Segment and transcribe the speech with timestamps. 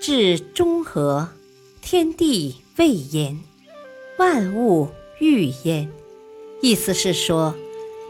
[0.00, 1.28] 至中和，
[1.82, 3.38] 天地未焉，
[4.18, 4.88] 万物
[5.18, 5.90] 欲焉。
[6.62, 7.54] 意思是说，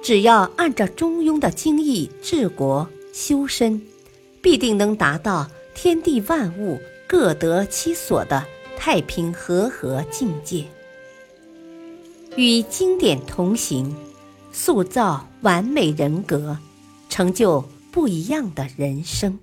[0.01, 3.83] 只要按照中庸的精义治国修身，
[4.41, 8.47] 必定能达到天地万物各得其所的
[8.77, 10.67] 太平和合境界。
[12.37, 13.93] 与经典同行，
[14.53, 16.57] 塑造完美人格，
[17.09, 19.41] 成就不一样的人生。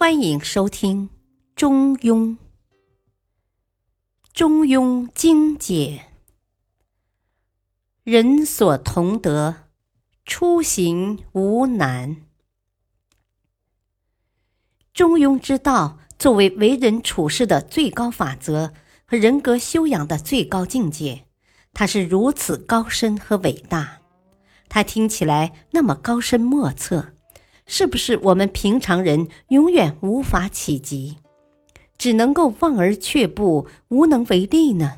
[0.00, 1.08] 欢迎收听
[1.56, 2.18] 《中庸》，
[4.32, 6.04] 《中庸精解》。
[8.04, 9.56] 人所同德，
[10.24, 12.18] 出行无难。
[14.94, 18.72] 中庸之道作为为人处事的最高法则
[19.04, 21.24] 和人格修养的最高境界，
[21.74, 23.98] 它是如此高深和伟大。
[24.68, 27.14] 它听起来那么高深莫测，
[27.70, 31.18] 是不是我们平常人永远无法企及，
[31.98, 34.96] 只能够望而却步，无能为力呢？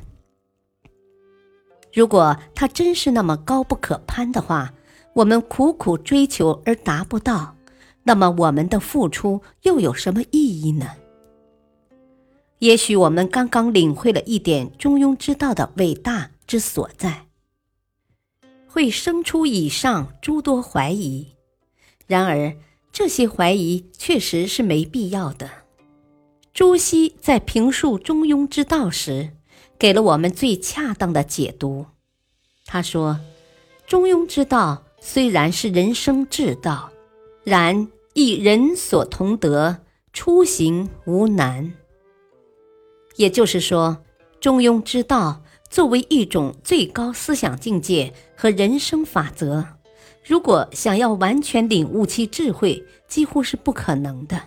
[1.93, 4.73] 如果它真是那么高不可攀的话，
[5.13, 7.57] 我们苦苦追求而达不到，
[8.03, 10.87] 那么我们的付出又有什么意义呢？
[12.59, 17.25] 也许我们刚刚领会了一点中庸之道的伟大之所在，
[18.65, 21.27] 会生出以上诸多怀疑。
[22.11, 22.55] 然而，
[22.91, 25.49] 这些怀疑确实是没必要的。
[26.53, 29.31] 朱熹在评述中庸之道时。
[29.81, 31.87] 给了我们最恰当的解读。
[32.67, 33.19] 他说
[33.87, 36.91] ：“中庸之道虽然是人生之道，
[37.43, 39.77] 然亦人所同德，
[40.13, 41.73] 出行无难。”
[43.17, 44.03] 也就是说，
[44.39, 49.65] 中庸之道作为一种最高思想境界和人生法则，
[50.23, 54.41] 如果想要完全领悟其智慧，几乎是不可能的。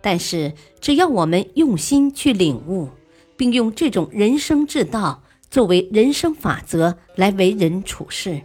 [0.00, 2.88] 但是，只要我们用心去领悟。
[3.34, 8.40] 并用这种人生之道作为人生法则来为人处事，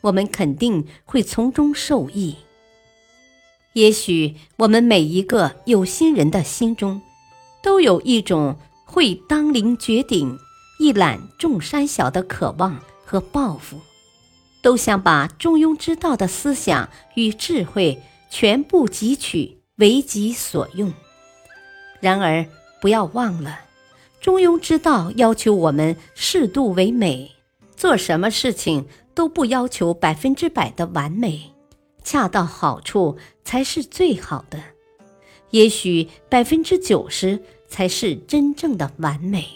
[0.00, 2.34] 我们肯定会从中受益。
[3.74, 7.00] 也许我们每一个有心人的心中，
[7.62, 10.36] 都有一种会当凌绝顶、
[10.80, 13.78] 一览众山小的渴望和抱负，
[14.62, 18.00] 都想把中庸之道的思想与智慧
[18.30, 20.92] 全部汲取为己所用。
[22.00, 22.46] 然而，
[22.80, 23.60] 不要忘了。
[24.20, 27.32] 中庸之道要求我们适度为美，
[27.76, 31.52] 做什么事情都不要求百分之百的完美，
[32.04, 34.62] 恰到好处才是最好的。
[35.50, 39.46] 也许百分之九十才是真正的完美。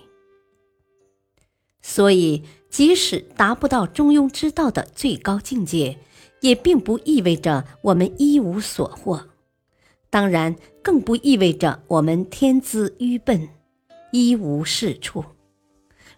[1.80, 2.42] 所以，
[2.76, 5.97] 即使达不到中庸之道的最高境界，
[6.42, 9.28] 也并不意味着我们一无所获，
[10.10, 13.48] 当然更不意味着我们天资愚笨。
[14.12, 15.25] 一无是处。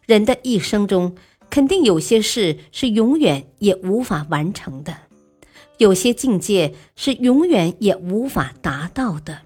[0.04, 1.14] 人的一生中，
[1.48, 4.96] 肯定有些事是永远也无法完成的，
[5.76, 9.42] 有些境界是永远也无法达到的。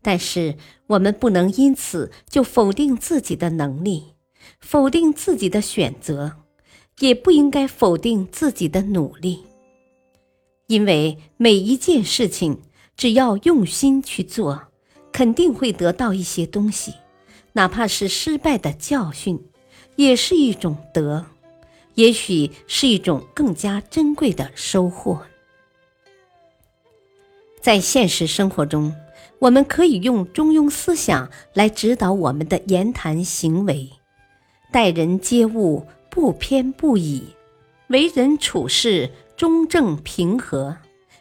[0.00, 0.54] 但是，
[0.86, 4.13] 我们不能因此就否定自己的能力，
[4.60, 6.36] 否定自己的选择，
[6.98, 9.44] 也不应该否定自己的努力。
[10.66, 12.62] 因为每一件事情，
[12.96, 14.68] 只要用心去做，
[15.12, 16.94] 肯定会得到一些东西。
[17.52, 19.40] 哪怕是失败的教训，
[19.96, 21.26] 也是一种德，
[21.94, 25.22] 也许是一种更加珍贵的收获。
[27.60, 28.94] 在现实生活中，
[29.38, 33.90] 我们可以用中庸思想来指导我们的言谈行为，
[34.74, 37.22] 待人接物不偏不倚，
[37.90, 40.76] 为人处事中正平和，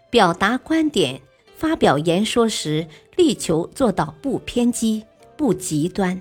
[0.10, 1.22] 表达观点、
[1.56, 5.04] 发表言说时，力求做到不偏激。
[5.38, 6.20] 不极端，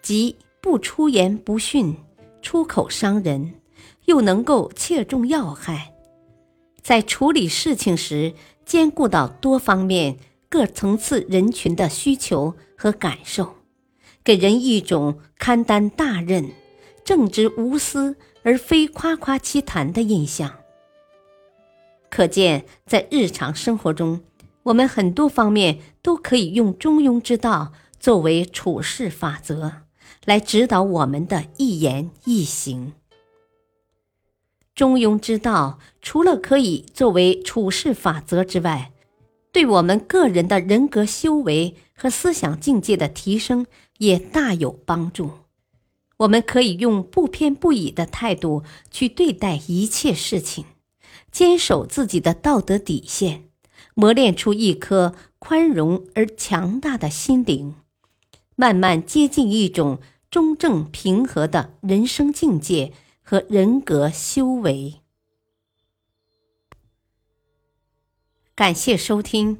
[0.00, 1.96] 即不出言不逊、
[2.40, 3.54] 出口伤人，
[4.06, 5.92] 又能够切中要害，
[6.80, 10.18] 在处理事情时兼顾到多方面、
[10.48, 13.54] 各层次人群的需求和感受，
[14.24, 16.50] 给人一种堪担大任、
[17.04, 20.58] 正直无私而非夸夸其谈的印象。
[22.10, 24.22] 可见，在日常生活中，
[24.64, 27.72] 我们很多方面都可以用中庸之道。
[27.98, 29.74] 作为处事法则
[30.24, 32.94] 来指导我们的一言一行，
[34.74, 38.90] 中庸之道除了可以作为处事法则之外，
[39.52, 43.66] 对我们个人的人格修为和思想境界的提升
[43.98, 45.30] 也大有帮助。
[46.18, 50.64] 我们可以用不偏不倚的态度去对待一切事情，
[51.30, 53.44] 坚守自己的道德底线，
[53.94, 57.74] 磨练出一颗宽容而强大的心灵，
[58.56, 59.98] 慢慢接近一种
[60.30, 65.01] 中正平和的人生境界和人格修为。
[68.62, 69.58] 感谢收听，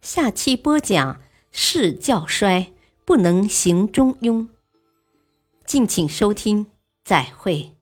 [0.00, 1.20] 下期播讲
[1.50, 2.72] 事教衰
[3.04, 4.46] 不能行中庸。
[5.66, 6.66] 敬请收听，
[7.02, 7.73] 再会。